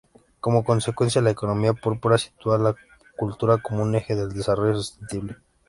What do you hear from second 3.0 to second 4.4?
cultura como un eje del